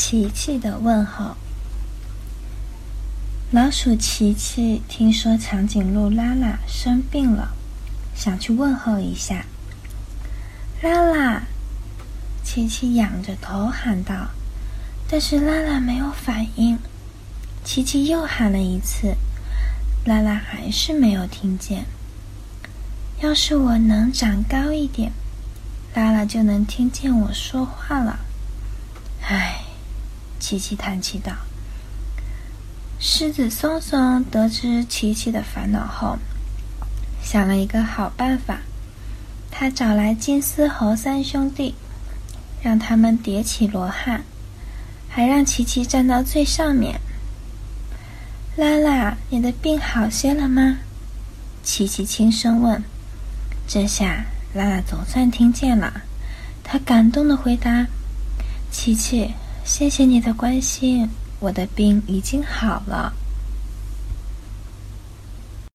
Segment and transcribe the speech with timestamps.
[0.00, 1.34] 琪琪的问候。
[3.50, 7.48] 老鼠琪琪听说长颈鹿拉拉生病了，
[8.14, 9.44] 想去问候一下。
[10.82, 11.42] 拉拉，
[12.44, 14.28] 琪琪仰着头喊道，
[15.10, 16.78] 但是拉拉没有反应。
[17.64, 19.16] 琪琪又喊了一次，
[20.04, 21.86] 拉拉还是没有听见。
[23.20, 25.10] 要是我能长高一点，
[25.92, 28.20] 拉拉就能听见我说话了。
[30.48, 31.30] 琪琪叹气道。
[32.98, 36.16] 狮子松松得知琪琪的烦恼后，
[37.22, 38.60] 想了一个好办法。
[39.50, 41.74] 他找来金丝猴三兄弟，
[42.62, 44.22] 让他们叠起罗汉，
[45.10, 46.98] 还让琪琪站到最上面。
[48.56, 50.78] 拉拉，你的病好些了吗？
[51.62, 52.82] 琪琪轻声问。
[53.66, 54.24] 这下
[54.54, 56.00] 拉拉总算听见了，
[56.64, 57.86] 他感动的回答
[58.72, 59.34] ：“琪琪，
[59.68, 61.06] 谢谢你的关心，
[61.40, 63.12] 我的病已经好了。”